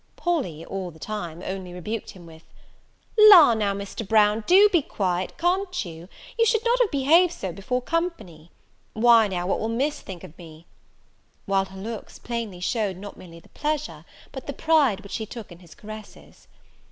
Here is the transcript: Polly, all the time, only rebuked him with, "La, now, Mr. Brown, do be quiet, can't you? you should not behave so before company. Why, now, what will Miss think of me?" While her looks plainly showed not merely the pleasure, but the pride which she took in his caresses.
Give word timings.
Polly, 0.15 0.65
all 0.65 0.89
the 0.89 0.97
time, 0.97 1.43
only 1.45 1.73
rebuked 1.73 2.09
him 2.09 2.25
with, 2.25 2.43
"La, 3.19 3.53
now, 3.53 3.71
Mr. 3.75 4.01
Brown, 4.07 4.43
do 4.47 4.67
be 4.69 4.81
quiet, 4.81 5.37
can't 5.37 5.85
you? 5.85 6.09
you 6.39 6.43
should 6.43 6.65
not 6.65 6.79
behave 6.91 7.31
so 7.31 7.51
before 7.51 7.83
company. 7.83 8.49
Why, 8.93 9.27
now, 9.27 9.45
what 9.45 9.59
will 9.59 9.69
Miss 9.69 10.01
think 10.01 10.23
of 10.23 10.35
me?" 10.39 10.65
While 11.45 11.65
her 11.65 11.79
looks 11.79 12.17
plainly 12.17 12.61
showed 12.61 12.97
not 12.97 13.15
merely 13.15 13.41
the 13.41 13.49
pleasure, 13.49 14.03
but 14.31 14.47
the 14.47 14.53
pride 14.53 15.01
which 15.01 15.11
she 15.11 15.27
took 15.27 15.51
in 15.51 15.59
his 15.59 15.75
caresses. 15.75 16.47